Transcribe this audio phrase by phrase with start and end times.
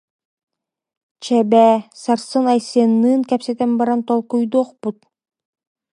[1.23, 4.97] Чэ, бээ, сарсын Айсенныын кэпсэтэн баран толкуйдуохпут